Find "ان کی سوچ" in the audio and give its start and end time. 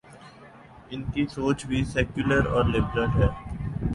0.91-1.65